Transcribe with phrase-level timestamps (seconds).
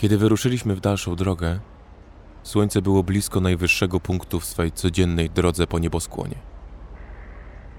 [0.00, 1.60] Kiedy wyruszyliśmy w dalszą drogę,
[2.42, 6.34] słońce było blisko najwyższego punktu w swej codziennej drodze po nieboskłonie.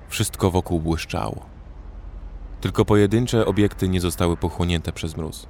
[0.09, 1.45] Wszystko wokół błyszczało.
[2.61, 5.47] Tylko pojedyncze obiekty nie zostały pochłonięte przez mróz.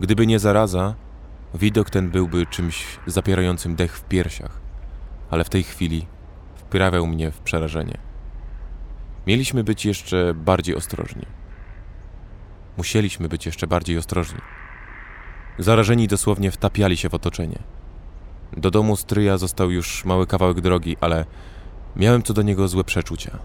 [0.00, 0.94] Gdyby nie zaraza,
[1.54, 4.60] widok ten byłby czymś zapierającym dech w piersiach,
[5.30, 6.06] ale w tej chwili
[6.56, 7.98] wprawiał mnie w przerażenie.
[9.26, 11.26] Mieliśmy być jeszcze bardziej ostrożni.
[12.76, 14.40] Musieliśmy być jeszcze bardziej ostrożni.
[15.60, 17.58] Zarażeni dosłownie wtapiali się w otoczenie.
[18.56, 21.24] Do domu stryja został już mały kawałek drogi, ale
[21.96, 23.38] miałem co do niego złe przeczucia.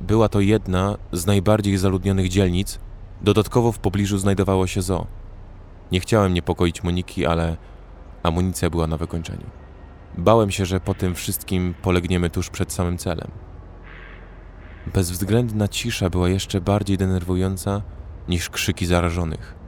[0.00, 2.78] Była to jedna z najbardziej zaludnionych dzielnic,
[3.22, 5.06] dodatkowo w pobliżu znajdowało się zoo.
[5.92, 7.56] Nie chciałem niepokoić Moniki, ale
[8.22, 9.46] amunicja była na wykończeniu.
[10.18, 13.30] Bałem się, że po tym wszystkim polegniemy tuż przed samym celem.
[14.94, 17.82] Bezwzględna cisza była jeszcze bardziej denerwująca
[18.28, 19.61] niż krzyki zarażonych.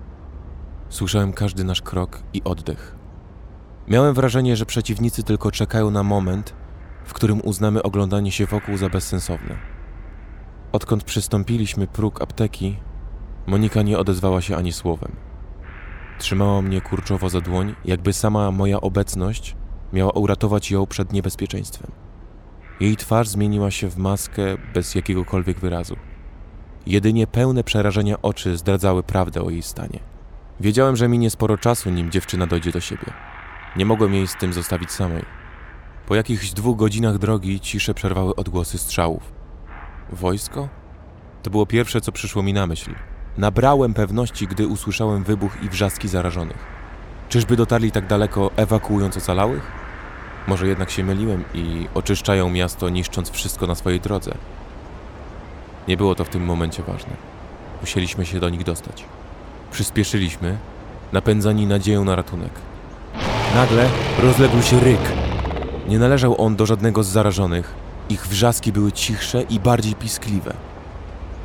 [0.89, 2.97] Słyszałem każdy nasz krok i oddech.
[3.89, 6.55] Miałem wrażenie, że przeciwnicy tylko czekają na moment,
[7.05, 9.57] w którym uznamy oglądanie się wokół za bezsensowne.
[10.73, 12.77] Odkąd przystąpiliśmy próg apteki,
[13.47, 15.13] Monika nie odezwała się ani słowem.
[16.19, 19.57] Trzymała mnie kurczowo za dłoń, jakby sama moja obecność
[19.93, 21.91] miała uratować ją przed niebezpieczeństwem.
[22.81, 24.43] Jej twarz zmieniła się w maskę
[24.75, 25.97] bez jakiegokolwiek wyrazu.
[26.87, 30.14] Jedynie pełne przerażenia oczy zdradzały prawdę o jej stanie.
[30.61, 33.13] Wiedziałem, że minie sporo czasu, nim dziewczyna dojdzie do siebie.
[33.77, 35.23] Nie mogłem jej z tym zostawić samej.
[36.07, 39.33] Po jakichś dwóch godzinach drogi ciszę przerwały odgłosy strzałów.
[40.13, 40.69] Wojsko?
[41.43, 42.95] To było pierwsze, co przyszło mi na myśl.
[43.39, 46.59] Nabrałem pewności, gdy usłyszałem wybuch i wrzaski zarażonych.
[47.29, 49.73] Czyżby dotarli tak daleko, ewakuując ocalałych?
[50.47, 54.35] Może jednak się myliłem i oczyszczają miasto, niszcząc wszystko na swojej drodze.
[55.89, 57.13] Nie było to w tym momencie ważne.
[57.81, 59.05] Musieliśmy się do nich dostać.
[59.75, 60.57] Przyspieszyliśmy,
[61.13, 62.51] napędzani nadzieją na ratunek.
[63.55, 63.89] Nagle
[64.23, 65.01] rozległ się ryk.
[65.89, 67.75] Nie należał on do żadnego z zarażonych.
[68.09, 70.55] Ich wrzaski były cichsze i bardziej piskliwe.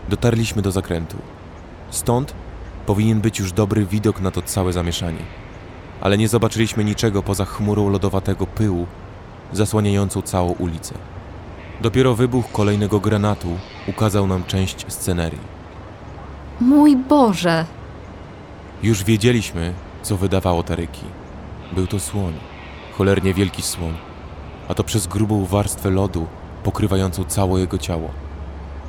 [0.10, 1.18] Dotarliśmy do zakrętu.
[1.90, 2.34] Stąd
[2.86, 5.24] powinien być już dobry widok na to całe zamieszanie.
[6.02, 8.88] Ale nie zobaczyliśmy niczego poza chmurą lodowatego pyłu,
[9.54, 10.96] zasłaniającą całą ulicę.
[11.82, 13.58] Dopiero wybuch kolejnego granatu
[13.88, 15.60] ukazał nam część scenerii.
[16.62, 17.79] Mój Boże!
[18.84, 21.04] Już wiedzieliśmy, co wydawało te ryki.
[21.72, 22.34] Był to słoń,
[22.98, 23.94] cholernie wielki słoń,
[24.68, 26.28] a to przez grubą warstwę lodu
[26.64, 28.10] pokrywającą całe jego ciało.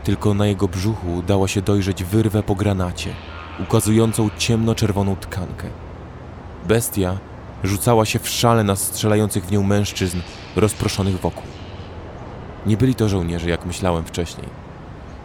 [0.05, 3.15] Tylko na jego brzuchu dała się dojrzeć wyrwę po granacie,
[3.59, 5.69] ukazującą ciemno-czerwoną tkankę.
[6.69, 7.19] Bestia
[7.65, 10.21] rzucała się w szale na strzelających w nią mężczyzn
[10.57, 11.47] rozproszonych wokół.
[12.67, 14.49] Nie byli to żołnierze, jak myślałem wcześniej.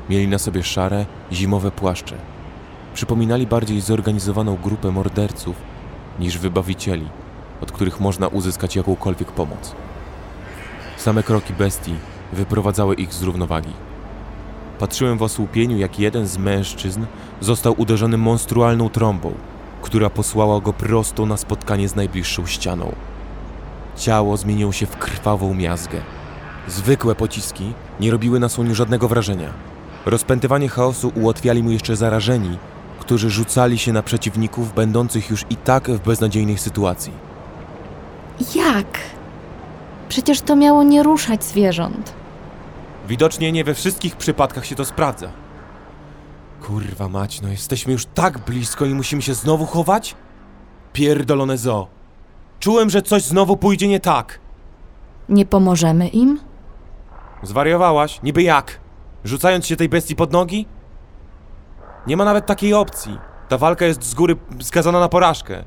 [0.10, 2.35] Mieli na sobie szare, zimowe płaszcze.
[2.96, 5.56] Przypominali bardziej zorganizowaną grupę morderców
[6.20, 7.08] niż wybawicieli,
[7.62, 9.76] od których można uzyskać jakąkolwiek pomoc.
[10.98, 11.94] Same kroki bestii
[12.34, 13.74] wyprowadzały ich z równowagi.
[14.80, 17.06] Patrzyłem w osłupieniu, jak jeden z mężczyzn
[17.42, 19.34] został uderzony monstrualną trąbą,
[19.82, 22.96] która posłała go prosto na spotkanie z najbliższą ścianą.
[23.96, 26.02] Ciało zmieniło się w krwawą miazgę.
[26.68, 29.50] Zwykłe pociski nie robiły na słoniu żadnego wrażenia.
[30.06, 32.58] Rozpętywanie chaosu ułatwiali mu jeszcze zarażeni,
[33.06, 37.14] którzy rzucali się na przeciwników będących już i tak w beznadziejnej sytuacji.
[38.56, 39.00] Jak?
[40.10, 42.14] Przecież to miało nie ruszać zwierząt.
[43.08, 45.32] Widocznie nie we wszystkich przypadkach się to sprawdza.
[46.62, 50.16] Kurwa mać, no jesteśmy już tak blisko i musimy się znowu chować?
[50.94, 51.88] Pierdolone zo.
[52.60, 54.40] Czułem, że coś znowu pójdzie nie tak.
[55.30, 56.40] Nie pomożemy im?
[57.44, 58.20] Zwariowałaś?
[58.24, 58.80] Niby jak?
[59.24, 60.66] Rzucając się tej bestii pod nogi?
[62.08, 63.20] Nie ma nawet takiej opcji.
[63.50, 65.64] Ta walka jest z góry skazana na porażkę.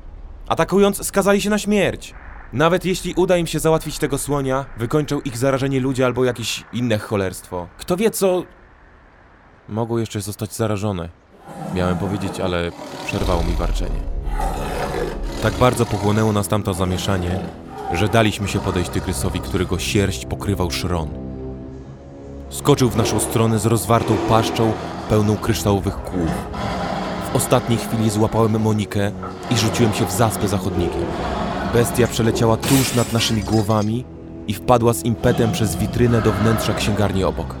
[0.47, 2.13] Atakując, skazali się na śmierć.
[2.53, 6.97] Nawet jeśli uda im się załatwić tego słonia, wykończą ich zarażeni ludzie albo jakieś inne
[6.97, 7.67] cholerstwo.
[7.77, 8.43] Kto wie co...
[9.69, 11.09] Mogą jeszcze zostać zarażone.
[11.73, 12.71] Miałem powiedzieć, ale
[13.05, 13.99] przerwało mi warczenie.
[15.41, 17.39] Tak bardzo pochłonęło nas tamto zamieszanie,
[17.93, 21.09] że daliśmy się podejść tygrysowi, którego sierść pokrywał szron.
[22.49, 24.73] Skoczył w naszą stronę z rozwartą paszczą,
[25.09, 26.31] pełną kryształowych kłów.
[27.33, 29.11] W ostatniej chwili złapałem Monikę
[29.51, 31.05] i rzuciłem się w zaspę za chodnikiem.
[31.73, 34.05] Bestia przeleciała tuż nad naszymi głowami
[34.47, 37.55] i wpadła z impetem przez witrynę do wnętrza księgarni obok.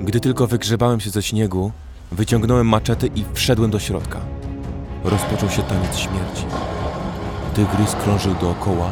[0.00, 1.72] Gdy tylko wygrzebałem się ze śniegu,
[2.12, 4.18] wyciągnąłem maczetę i wszedłem do środka.
[5.04, 6.44] Rozpoczął się taniec śmierci.
[7.54, 8.90] Tygrys krążył dookoła,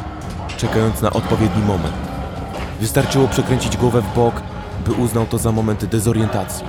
[0.56, 1.94] czekając na odpowiedni moment.
[2.80, 4.42] Wystarczyło przekręcić głowę w bok,
[4.86, 6.66] by uznał to za moment dezorientacji.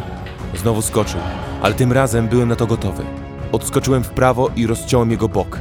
[0.56, 1.20] Znowu skoczył,
[1.62, 3.04] ale tym razem byłem na to gotowy.
[3.52, 5.60] Odskoczyłem w prawo i rozciąłem jego bok.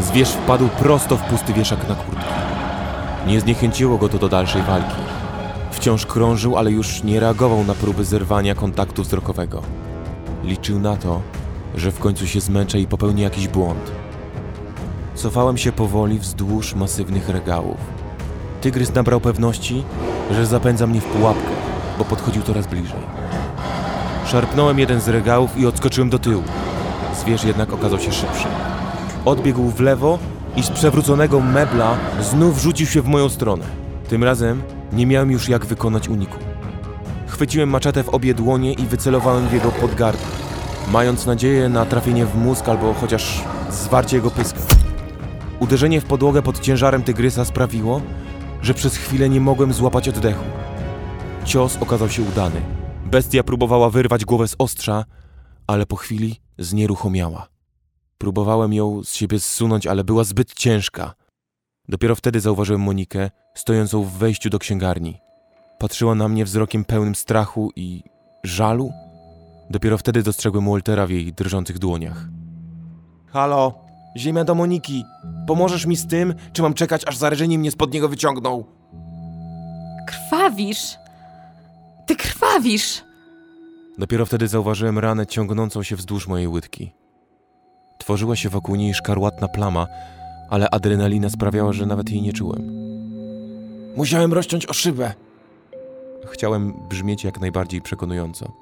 [0.00, 2.30] Zwierz wpadł prosto w pusty wieszak na kurtkę.
[3.26, 5.00] Nie zniechęciło go to do dalszej walki.
[5.70, 9.62] Wciąż krążył, ale już nie reagował na próby zerwania kontaktu wzrokowego.
[10.44, 11.20] Liczył na to,
[11.74, 13.90] że w końcu się zmęczę i popełni jakiś błąd.
[15.14, 17.76] Cofałem się powoli wzdłuż masywnych regałów.
[18.60, 19.84] Tygrys nabrał pewności,
[20.30, 21.50] że zapędza mnie w pułapkę,
[21.98, 23.19] bo podchodził coraz bliżej.
[24.30, 26.42] Szarpnąłem jeden z regałów i odskoczyłem do tyłu.
[27.20, 28.46] Zwierz jednak okazał się szybszy.
[29.24, 30.18] Odbiegł w lewo
[30.56, 33.64] i z przewróconego mebla znów rzucił się w moją stronę.
[34.08, 34.62] Tym razem
[34.92, 36.38] nie miałem już jak wykonać uniku.
[37.26, 40.22] Chwyciłem maczetę w obie dłonie i wycelowałem w jego podgardek,
[40.92, 44.60] mając nadzieję na trafienie w mózg albo chociaż zwarcie jego pyska.
[45.60, 48.00] Uderzenie w podłogę pod ciężarem tygrysa sprawiło,
[48.62, 50.44] że przez chwilę nie mogłem złapać oddechu.
[51.44, 52.79] Cios okazał się udany.
[53.10, 55.04] Bestia próbowała wyrwać głowę z ostrza,
[55.66, 57.48] ale po chwili znieruchomiała.
[58.18, 61.14] Próbowałem ją z siebie zsunąć, ale była zbyt ciężka.
[61.88, 65.18] Dopiero wtedy zauważyłem Monikę, stojącą w wejściu do księgarni.
[65.78, 68.02] Patrzyła na mnie wzrokiem pełnym strachu i
[68.44, 68.92] żalu.
[69.70, 72.24] Dopiero wtedy dostrzegłem Waltera w jej drżących dłoniach.
[73.26, 73.74] Halo,
[74.16, 75.04] ziemia do Moniki.
[75.46, 78.64] Pomożesz mi z tym, czy mam czekać, aż zarażenie mnie spod niego wyciągną?
[80.06, 80.96] Krwawisz!
[82.10, 83.04] Ty krwawisz!
[83.98, 86.92] Dopiero wtedy zauważyłem ranę ciągnącą się wzdłuż mojej łydki.
[87.98, 89.86] Tworzyła się wokół niej szkarłatna plama,
[90.48, 92.62] ale adrenalina sprawiała, że nawet jej nie czułem.
[93.96, 95.12] Musiałem rozciąć o szybę.
[96.32, 98.52] Chciałem brzmieć jak najbardziej przekonująco.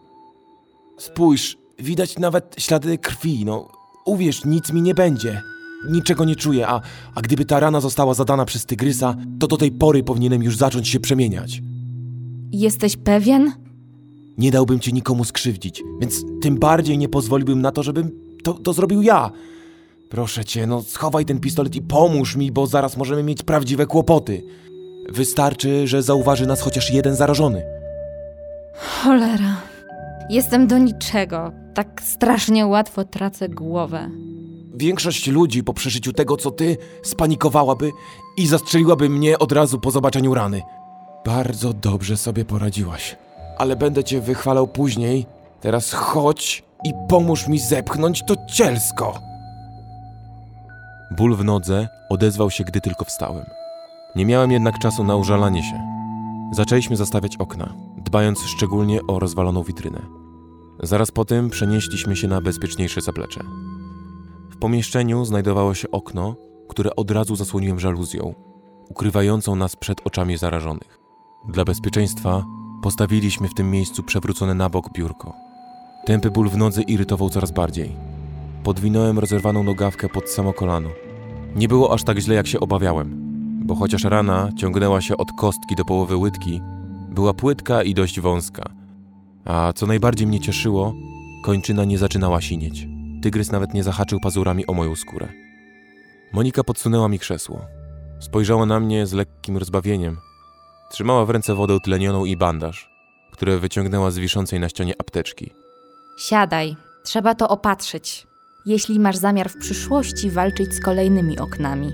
[0.99, 3.69] Spójrz, widać nawet ślady krwi, no.
[4.05, 5.43] Uwierz, nic mi nie będzie.
[5.91, 6.81] Niczego nie czuję, a,
[7.15, 10.89] a gdyby ta rana została zadana przez tygrysa, to do tej pory powinienem już zacząć
[10.89, 11.63] się przemieniać.
[12.53, 13.53] Jesteś pewien?
[14.39, 18.11] Nie dałbym cię nikomu skrzywdzić, więc tym bardziej nie pozwoliłbym na to, żebym
[18.43, 19.31] to, to zrobił ja.
[20.09, 24.43] Proszę cię, no schowaj ten pistolet i pomóż mi, bo zaraz możemy mieć prawdziwe kłopoty.
[25.09, 27.63] Wystarczy, że zauważy nas chociaż jeden zarażony.
[28.75, 29.57] Cholera.
[30.31, 31.53] Jestem do niczego.
[31.75, 34.11] Tak strasznie łatwo tracę głowę.
[34.75, 37.91] Większość ludzi po przeżyciu tego, co ty, spanikowałaby
[38.37, 40.63] i zastrzeliłaby mnie od razu po zobaczeniu rany.
[41.27, 43.17] Bardzo dobrze sobie poradziłaś.
[43.59, 45.27] Ale będę cię wychwalał później.
[45.61, 49.21] Teraz chodź i pomóż mi zepchnąć to cielsko.
[51.11, 53.45] Ból w nodze odezwał się, gdy tylko wstałem.
[54.17, 55.81] Nie miałem jednak czasu na użalanie się.
[56.53, 60.01] Zaczęliśmy zastawiać okna, dbając szczególnie o rozwaloną witrynę.
[60.83, 63.41] Zaraz po tym przenieśliśmy się na bezpieczniejsze zaplecze.
[64.51, 66.37] W pomieszczeniu znajdowało się okno,
[66.69, 68.35] które od razu zasłoniłem żaluzją,
[68.89, 70.98] ukrywającą nas przed oczami zarażonych.
[71.45, 72.45] Dla bezpieczeństwa
[72.83, 75.33] postawiliśmy w tym miejscu przewrócone na bok biurko.
[76.07, 77.97] Tępy ból w nodze irytował coraz bardziej.
[78.65, 80.89] Podwinąłem rozerwaną nogawkę pod samo kolano.
[81.57, 83.11] Nie było aż tak źle, jak się obawiałem,
[83.65, 86.61] bo chociaż rana ciągnęła się od kostki do połowy łydki,
[87.11, 88.71] była płytka i dość wąska.
[89.45, 90.95] A co najbardziej mnie cieszyło,
[91.45, 92.89] kończyna nie zaczynała sinieć.
[93.23, 95.29] Tygrys nawet nie zahaczył pazurami o moją skórę.
[96.33, 97.61] Monika podsunęła mi krzesło.
[98.21, 100.17] Spojrzała na mnie z lekkim rozbawieniem.
[100.91, 102.91] Trzymała w ręce wodę utlenioną i bandaż,
[103.33, 105.53] które wyciągnęła z wiszącej na ścianie apteczki.
[106.19, 106.77] Siadaj.
[107.05, 108.27] Trzeba to opatrzyć.
[108.67, 111.93] Jeśli masz zamiar w przyszłości walczyć z kolejnymi oknami.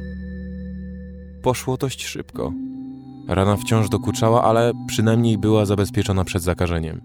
[1.42, 2.52] Poszło dość szybko.
[3.28, 7.00] Rana wciąż dokuczała, ale przynajmniej była zabezpieczona przed zakażeniem.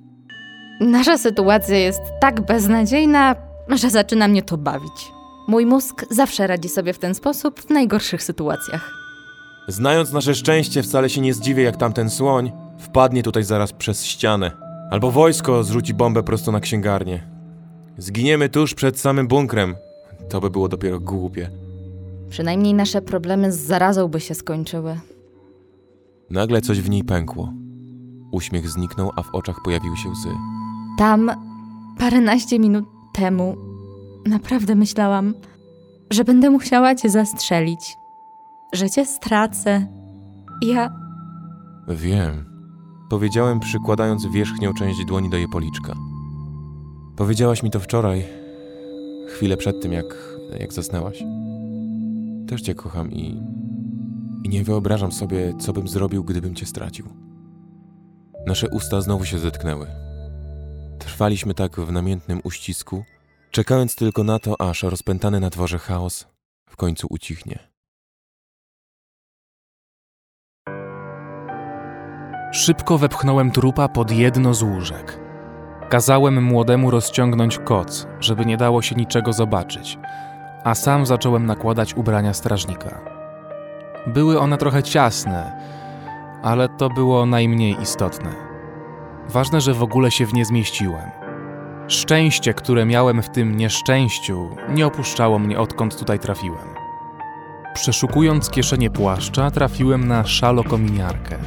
[0.82, 3.36] Nasza sytuacja jest tak beznadziejna,
[3.70, 5.12] że zaczyna mnie to bawić.
[5.48, 8.99] Mój mózg zawsze radzi sobie w ten sposób w najgorszych sytuacjach.
[9.70, 14.52] Znając nasze szczęście, wcale się nie zdziwię, jak tamten słoń wpadnie tutaj zaraz przez ścianę.
[14.92, 17.24] Albo wojsko zrzuci bombę prosto na księgarnię.
[17.98, 19.76] Zginiemy tuż przed samym bunkrem.
[20.30, 21.50] To by było dopiero głupie.
[22.30, 25.00] Przynajmniej nasze problemy z zarazą by się skończyły.
[26.30, 27.54] Nagle coś w niej pękło.
[28.32, 30.30] Uśmiech zniknął, a w oczach pojawiły się łzy.
[30.98, 31.32] Tam
[32.00, 33.56] paręnaście minut temu
[34.26, 35.34] naprawdę myślałam,
[36.12, 37.96] że będę musiała cię zastrzelić,
[38.74, 39.88] że cię stracę.
[40.62, 40.90] Ja
[41.88, 42.46] Wiem.
[43.10, 45.96] Powiedziałem, przykładając wierzchnią część dłoni do jej policzka.
[47.16, 48.26] Powiedziałaś mi to wczoraj,
[49.28, 50.06] chwilę przed tym, jak,
[50.60, 51.24] jak zasnęłaś.
[52.48, 53.42] Też cię kocham i,
[54.44, 57.06] i nie wyobrażam sobie, co bym zrobił, gdybym cię stracił.
[58.48, 59.88] Nasze usta znowu się zetknęły.
[61.00, 63.04] Trwaliśmy tak w namiętnym uścisku,
[63.52, 66.28] czekając tylko na to, aż rozpętany na dworze chaos
[66.70, 67.69] w końcu ucichnie.
[72.52, 75.20] Szybko wepchnąłem trupa pod jedno z łóżek.
[75.90, 79.98] Kazałem młodemu rozciągnąć koc, żeby nie dało się niczego zobaczyć,
[80.64, 83.02] a sam zacząłem nakładać ubrania strażnika.
[84.08, 85.52] Były one trochę ciasne,
[86.44, 88.30] ale to było najmniej istotne.
[89.30, 91.10] Ważne, że w ogóle się w nie zmieściłem.
[91.88, 96.68] Szczęście, które miałem w tym nieszczęściu, nie opuszczało mnie odkąd tutaj trafiłem.
[97.74, 101.38] Przeszukując kieszenie płaszcza, trafiłem na szalokominiarkę.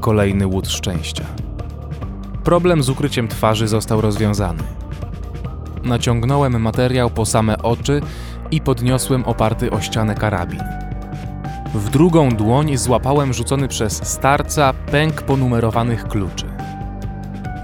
[0.00, 1.24] Kolejny łód szczęścia.
[2.44, 4.62] Problem z ukryciem twarzy został rozwiązany.
[5.84, 8.00] Naciągnąłem materiał po same oczy
[8.50, 10.62] i podniosłem oparty o ścianę karabin.
[11.74, 16.46] W drugą dłoń złapałem rzucony przez starca pęk ponumerowanych kluczy.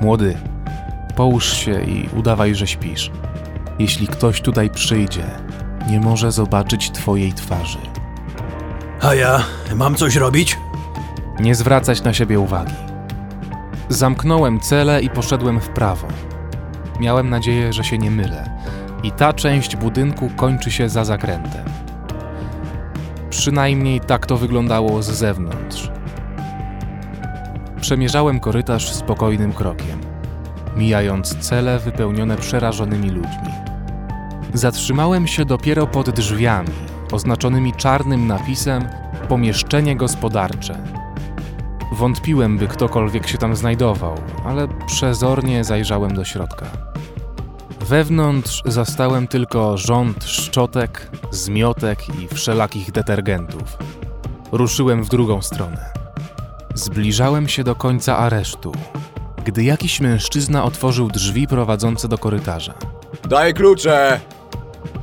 [0.01, 0.37] Młody,
[1.17, 3.11] połóż się i udawaj, że śpisz.
[3.79, 5.25] Jeśli ktoś tutaj przyjdzie,
[5.91, 7.79] nie może zobaczyć twojej twarzy.
[9.03, 9.43] A ja
[9.75, 10.59] mam coś robić?
[11.41, 12.75] Nie zwracać na siebie uwagi.
[13.89, 16.09] Zamknąłem cele i poszedłem w prawo.
[17.01, 18.51] Miałem nadzieję, że się nie mylę.
[19.03, 21.65] I ta część budynku kończy się za zakrętem.
[23.31, 25.91] Przynajmniej tak to wyglądało z zewnątrz.
[27.81, 30.01] Przemierzałem korytarz spokojnym krokiem,
[30.77, 33.53] mijając cele wypełnione przerażonymi ludźmi.
[34.55, 36.69] Zatrzymałem się dopiero pod drzwiami,
[37.12, 38.89] oznaczonymi czarnym napisem
[39.29, 41.02] Pomieszczenie gospodarcze.
[41.93, 46.67] Wątpiłem, by ktokolwiek się tam znajdował, ale przezornie zajrzałem do środka.
[47.81, 53.77] Wewnątrz zastałem tylko rząd szczotek, zmiotek i wszelakich detergentów.
[54.53, 55.91] Ruszyłem w drugą stronę.
[56.75, 58.73] Zbliżałem się do końca aresztu,
[59.45, 62.75] gdy jakiś mężczyzna otworzył drzwi prowadzące do korytarza.
[63.29, 64.21] Daj klucze!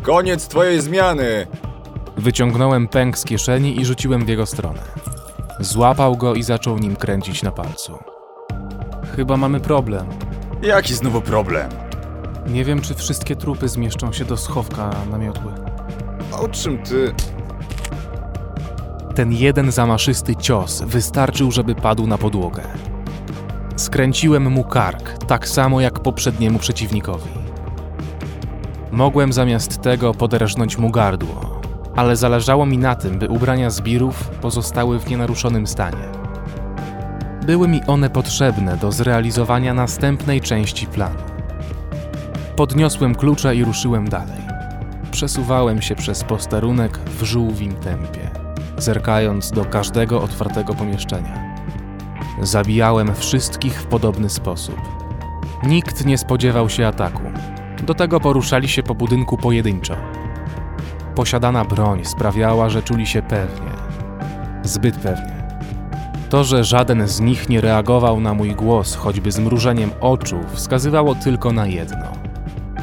[0.01, 1.47] Koniec twojej zmiany!
[2.17, 4.81] Wyciągnąłem pęk z kieszeni i rzuciłem w jego stronę.
[5.59, 7.97] Złapał go i zaczął nim kręcić na palcu.
[9.15, 10.05] Chyba mamy problem.
[10.61, 11.69] Jaki znowu problem?
[12.47, 15.51] Nie wiem, czy wszystkie trupy zmieszczą się do schowka na miotły.
[16.31, 17.13] O czym ty?
[19.15, 22.63] Ten jeden zamaszysty cios wystarczył, żeby padł na podłogę.
[23.75, 27.29] Skręciłem mu kark, tak samo jak poprzedniemu przeciwnikowi.
[28.91, 31.58] Mogłem zamiast tego poderżnąć mu gardło,
[31.99, 36.09] ale zależało mi na tym, by ubrania zbirów pozostały w nienaruszonym stanie.
[37.45, 41.19] Były mi one potrzebne do zrealizowania następnej części planu.
[42.55, 44.41] Podniosłem klucze i ruszyłem dalej.
[45.11, 48.29] Przesuwałem się przez posterunek w żółwim tempie,
[48.77, 51.55] zerkając do każdego otwartego pomieszczenia.
[52.41, 54.81] Zabijałem wszystkich w podobny sposób.
[55.63, 57.23] Nikt nie spodziewał się ataku.
[57.83, 60.18] Do tego poruszali się po budynku pojedynczo.
[61.19, 63.71] Posiadana broń sprawiała, że czuli się pewnie.
[64.63, 65.47] Zbyt pewnie.
[66.29, 71.15] To, że żaden z nich nie reagował na mój głos, choćby z mrużeniem oczu, wskazywało
[71.15, 72.05] tylko na jedno.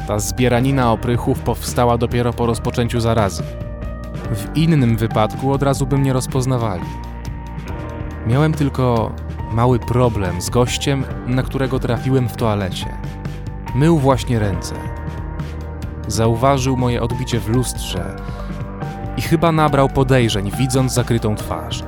[0.07, 3.43] Ta zbieranina oprychów powstała dopiero po rozpoczęciu zarazy.
[4.31, 6.85] W innym wypadku od razu by mnie rozpoznawali.
[8.27, 9.11] Miałem tylko
[9.51, 12.97] mały problem z gościem, na którego trafiłem w toalecie.
[13.75, 14.75] Mył właśnie ręce.
[16.07, 18.15] Zauważył moje odbicie w lustrze
[19.17, 21.83] i chyba nabrał podejrzeń, widząc zakrytą twarz.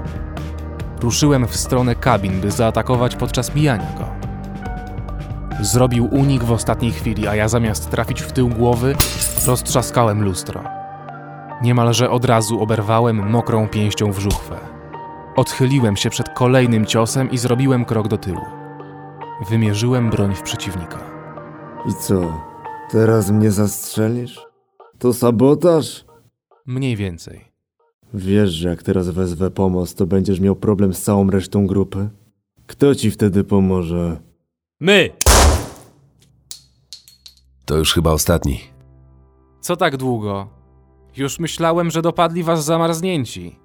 [1.01, 4.05] Ruszyłem w stronę kabin, by zaatakować podczas mijania go.
[5.61, 8.95] Zrobił unik w ostatniej chwili, a ja zamiast trafić w tył głowy,
[9.47, 10.63] roztrzaskałem lustro.
[11.61, 14.57] Niemalże od razu oberwałem mokrą pięścią w żuchwę.
[15.35, 18.45] Odchyliłem się przed kolejnym ciosem i zrobiłem krok do tyłu.
[19.49, 20.99] Wymierzyłem broń w przeciwnika.
[21.85, 22.48] I co?
[22.91, 24.39] Teraz mnie zastrzelisz?
[24.99, 26.05] To sabotaż?
[26.65, 27.45] Mniej więcej.
[28.13, 32.09] Wiesz, że jak teraz wezwę pomoc, to będziesz miał problem z całą resztą grupy?
[32.67, 34.19] Kto ci wtedy pomoże?
[34.79, 35.09] My!
[37.65, 38.59] To już chyba ostatni.
[39.61, 40.47] Co tak długo?
[41.17, 43.55] Już myślałem, że dopadli was zamarznięci.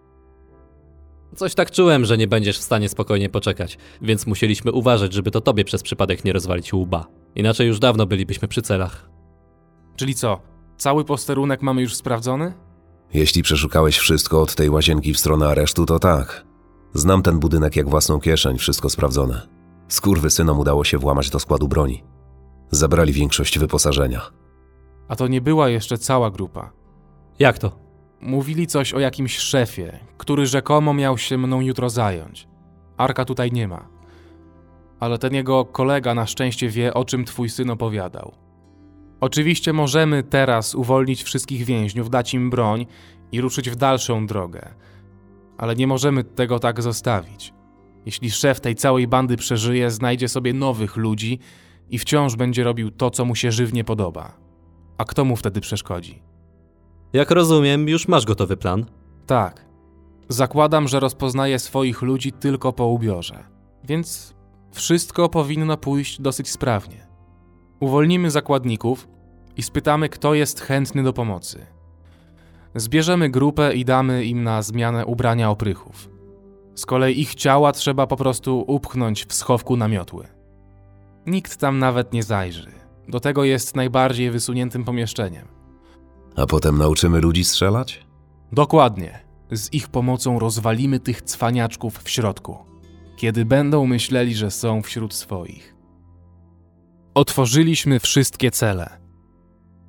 [1.37, 5.41] Coś tak czułem, że nie będziesz w stanie spokojnie poczekać, więc musieliśmy uważać, żeby to
[5.41, 7.07] tobie przez przypadek nie rozwalić łba.
[7.35, 9.14] Inaczej już dawno bylibyśmy przy celach.
[9.97, 10.41] Czyli co?
[10.77, 12.53] Cały posterunek mamy już sprawdzony?
[13.15, 16.45] Jeśli przeszukałeś wszystko od tej łazienki w stronę aresztu, to tak.
[16.95, 19.49] Znam ten budynek jak własną kieszeń, wszystko sprawdzone.
[19.89, 22.05] Skurwysynom udało się włamać do składu broni.
[22.71, 24.21] Zabrali większość wyposażenia.
[25.09, 26.73] A to nie była jeszcze cała grupa.
[27.39, 27.79] Jak to?
[28.21, 32.49] Mówili coś o jakimś szefie, który rzekomo miał się mną jutro zająć.
[32.97, 33.89] Arka tutaj nie ma.
[35.01, 38.44] Ale ten jego kolega na szczęście wie, o czym twój syn opowiadał.
[39.25, 42.87] Oczywiście możemy teraz uwolnić wszystkich więźniów, dać im broń
[43.33, 44.75] i ruszyć w dalszą drogę.
[45.59, 47.55] Ale nie możemy tego tak zostawić.
[48.07, 51.39] Jeśli szef tej całej bandy przeżyje, znajdzie sobie nowych ludzi
[51.91, 54.37] i wciąż będzie robił to, co mu się żywnie podoba.
[54.99, 56.23] A kto mu wtedy przeszkodzi?
[57.13, 58.87] Jak rozumiem, już masz gotowy plan.
[59.27, 59.65] Tak.
[60.29, 63.45] Zakładam, że rozpoznaję swoich ludzi tylko po ubiorze.
[63.85, 64.35] Więc
[64.73, 67.07] wszystko powinno pójść dosyć sprawnie.
[67.81, 69.14] Uwolnimy zakładników
[69.57, 71.67] i spytamy, kto jest chętny do pomocy.
[72.75, 76.11] Zbierzemy grupę i damy im na zmianę ubrania oprychów.
[76.75, 80.27] Z kolei ich ciała trzeba po prostu upchnąć w schowku na miotły.
[81.27, 82.73] Nikt tam nawet nie zajrzy.
[83.09, 85.49] Do tego jest najbardziej wysuniętym pomieszczeniem.
[86.37, 88.07] A potem nauczymy ludzi strzelać?
[88.53, 89.19] Dokładnie.
[89.51, 92.59] Z ich pomocą rozwalimy tych cwaniaczków w środku,
[93.17, 95.75] kiedy będą myśleli, że są wśród swoich.
[97.15, 99.04] Otworzyliśmy wszystkie cele.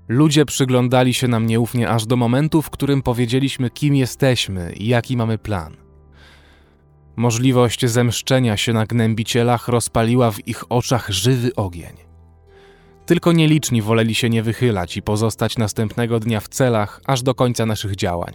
[0.07, 5.17] Ludzie przyglądali się nam nieufnie aż do momentu, w którym powiedzieliśmy, kim jesteśmy i jaki
[5.17, 5.77] mamy plan.
[7.15, 11.95] Możliwość zemszczenia się na gnębicielach rozpaliła w ich oczach żywy ogień.
[13.05, 17.65] Tylko nieliczni woleli się nie wychylać i pozostać następnego dnia w celach aż do końca
[17.65, 18.33] naszych działań.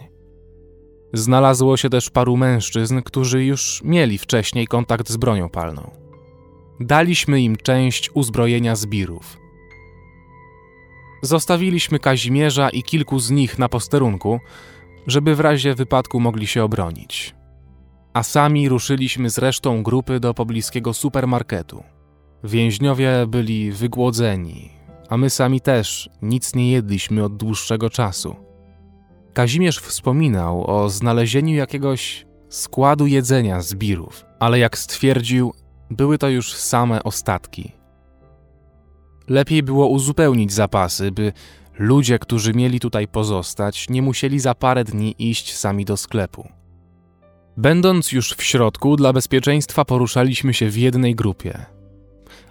[1.13, 5.91] Znalazło się też paru mężczyzn, którzy już mieli wcześniej kontakt z bronią palną.
[6.79, 9.40] Daliśmy im część uzbrojenia zbirów.
[11.21, 14.39] Zostawiliśmy Kazimierza i kilku z nich na posterunku,
[15.07, 17.35] żeby w razie wypadku mogli się obronić.
[18.13, 21.83] A sami ruszyliśmy z resztą grupy do pobliskiego supermarketu.
[22.43, 24.69] Więźniowie byli wygłodzeni,
[25.09, 28.35] a my sami też nic nie jedliśmy od dłuższego czasu.
[29.33, 35.53] Kazimierz wspominał o znalezieniu jakiegoś składu jedzenia zbirów, ale jak stwierdził,
[35.89, 37.80] były to już same ostatki.
[39.27, 41.33] Lepiej było uzupełnić zapasy, by
[41.79, 46.49] ludzie, którzy mieli tutaj pozostać, nie musieli za parę dni iść sami do sklepu.
[47.57, 51.65] Będąc już w środku, dla bezpieczeństwa poruszaliśmy się w jednej grupie,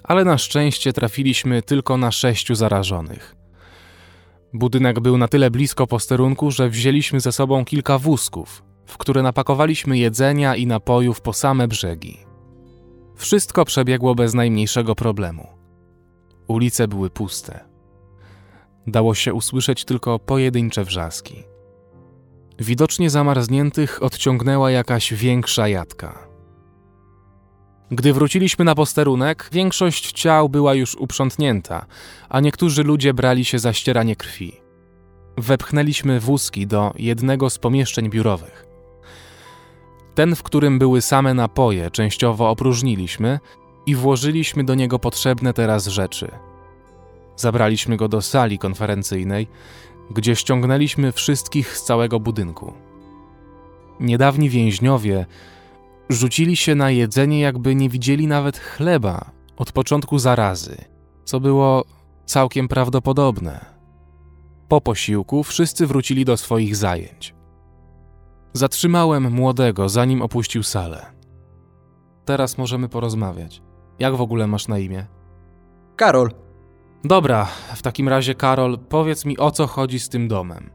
[0.03, 3.37] ale na szczęście trafiliśmy tylko na sześciu zarażonych.
[4.53, 9.99] Budynek był na tyle blisko posterunku, że wzięliśmy ze sobą kilka wózków, w które napakowaliśmy
[9.99, 12.19] jedzenia i napojów po same brzegi.
[13.17, 15.60] Wszystko przebiegło bez najmniejszego problemu.
[16.51, 17.65] Ulice były puste.
[18.87, 21.43] Dało się usłyszeć tylko pojedyncze wrzaski.
[22.59, 26.29] Widocznie zamarzniętych odciągnęła jakaś większa jadka.
[27.91, 31.87] Gdy wróciliśmy na posterunek, większość ciał była już uprzątnięta,
[32.29, 34.61] a niektórzy ludzie brali się za ścieranie krwi.
[35.39, 38.67] Wepchnęliśmy wózki do jednego z pomieszczeń biurowych.
[40.15, 43.39] Ten, w którym były same napoje, częściowo opróżniliśmy
[43.91, 46.31] i włożyliśmy do niego potrzebne teraz rzeczy.
[47.37, 49.47] Zabraliśmy go do sali konferencyjnej,
[50.11, 52.73] gdzie ściągnęliśmy wszystkich z całego budynku.
[54.01, 55.27] Niedawni więźniowie
[56.09, 60.85] rzucili się na jedzenie, jakby nie widzieli nawet chleba od początku zarazy,
[61.25, 61.85] co było
[62.27, 63.65] całkiem prawdopodobne.
[64.69, 67.35] Po posiłku wszyscy wrócili do swoich zajęć.
[68.53, 71.07] Zatrzymałem młodego, zanim opuścił salę.
[72.25, 73.63] Teraz możemy porozmawiać.
[74.01, 75.07] Jak w ogóle masz na imię?
[75.97, 76.31] Karol,
[77.05, 80.71] Dobra, w takim razie, Karol, powiedz mi o co chodzi z tym domem.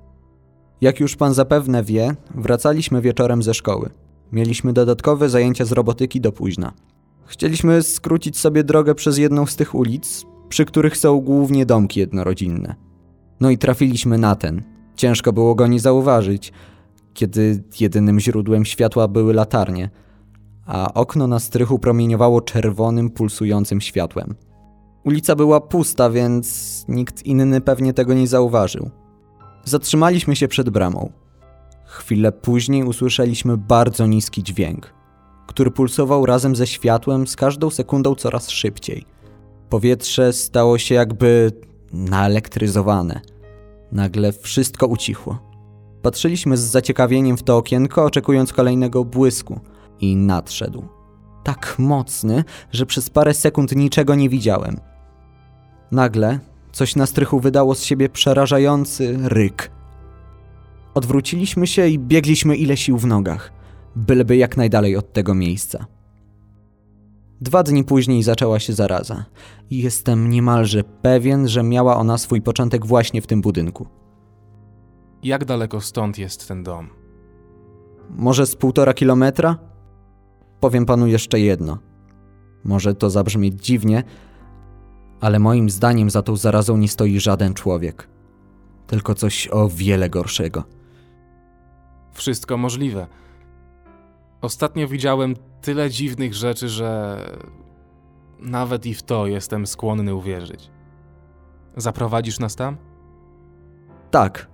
[0.81, 3.89] jak już pan zapewne wie, wracaliśmy wieczorem ze szkoły.
[4.31, 6.71] Mieliśmy dodatkowe zajęcia z robotyki do późna.
[7.25, 12.75] Chcieliśmy skrócić sobie drogę przez jedną z tych ulic, przy których są głównie domki jednorodzinne.
[13.39, 14.63] No i trafiliśmy na ten.
[14.95, 16.53] Ciężko było go nie zauważyć,
[17.13, 19.89] kiedy jedynym źródłem światła były latarnie,
[20.65, 24.36] a okno na strychu promieniowało czerwonym, pulsującym światłem.
[25.04, 28.89] Ulica była pusta, więc nikt inny pewnie tego nie zauważył.
[29.63, 31.12] Zatrzymaliśmy się przed bramą.
[31.86, 34.93] Chwilę później usłyszeliśmy bardzo niski dźwięk,
[35.47, 39.06] który pulsował razem ze światłem z każdą sekundą coraz szybciej.
[39.69, 41.51] Powietrze stało się jakby
[41.93, 43.21] naelektryzowane.
[43.91, 45.39] Nagle wszystko ucichło.
[46.01, 49.60] Patrzyliśmy z zaciekawieniem w to okienko, oczekując kolejnego błysku,
[49.99, 50.84] i nadszedł.
[51.43, 54.79] Tak mocny, że przez parę sekund niczego nie widziałem.
[55.91, 56.39] Nagle
[56.71, 59.71] coś na strychu wydało z siebie przerażający ryk.
[60.93, 63.51] Odwróciliśmy się i biegliśmy ile sił w nogach,
[63.95, 65.86] byleby jak najdalej od tego miejsca.
[67.41, 69.25] Dwa dni później zaczęła się zaraza
[69.69, 73.88] i jestem niemalże pewien, że miała ona swój początek właśnie w tym budynku.
[75.23, 76.89] Jak daleko stąd jest ten dom?
[78.10, 79.58] Może z półtora kilometra?
[80.65, 81.78] Powiem panu jeszcze jedno.
[82.63, 84.04] Może to zabrzmieć dziwnie,
[85.21, 88.08] ale moim zdaniem za tą zarazą nie stoi żaden człowiek.
[88.88, 90.63] Tylko coś o wiele gorszego.
[92.13, 93.08] Wszystko możliwe.
[94.41, 97.19] Ostatnio widziałem tyle dziwnych rzeczy, że
[98.39, 100.71] nawet i w to jestem skłonny uwierzyć.
[101.78, 102.78] Zaprowadzisz nas tam?
[104.12, 104.47] Tak.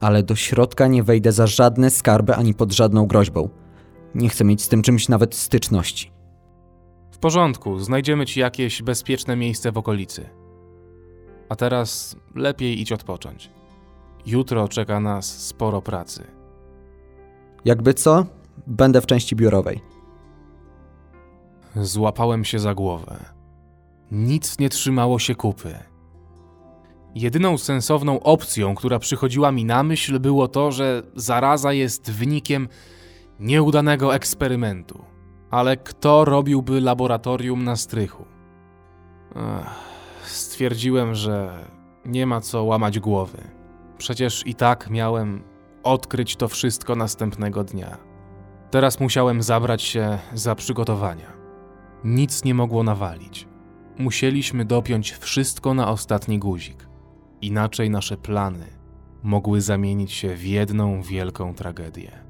[0.00, 3.48] ale do środka nie wejdę za żadne skarby ani pod żadną groźbą.
[4.14, 6.10] Nie chcę mieć z tym czymś nawet styczności.
[7.10, 10.28] W porządku, znajdziemy ci jakieś bezpieczne miejsce w okolicy.
[11.48, 13.50] A teraz lepiej idź odpocząć.
[14.26, 16.24] Jutro czeka nas sporo pracy.
[17.64, 18.26] Jakby co,
[18.66, 19.80] będę w części biurowej.
[21.76, 23.24] Złapałem się za głowę.
[24.12, 25.78] Nic nie trzymało się kupy.
[27.14, 32.68] Jedyną sensowną opcją, która przychodziła mi na myśl, było to, że zaraza jest wynikiem
[33.40, 35.04] nieudanego eksperymentu.
[35.50, 38.24] Ale kto robiłby laboratorium na strychu?
[39.36, 39.66] Ech,
[40.22, 41.64] stwierdziłem, że
[42.04, 43.38] nie ma co łamać głowy.
[43.98, 45.42] Przecież i tak miałem
[45.82, 47.98] odkryć to wszystko następnego dnia.
[48.70, 51.32] Teraz musiałem zabrać się za przygotowania.
[52.04, 53.48] Nic nie mogło nawalić.
[53.98, 56.88] Musieliśmy dopiąć wszystko na ostatni guzik.
[57.40, 58.66] Inaczej nasze plany
[59.22, 62.27] mogły zamienić się w jedną wielką tragedię.